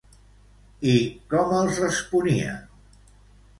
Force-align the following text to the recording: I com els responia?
I 0.93 0.95
com 1.35 1.53
els 1.59 1.79
responia? 1.85 2.59